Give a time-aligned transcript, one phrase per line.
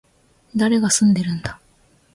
[0.55, 1.59] 誰が住んでいるんだ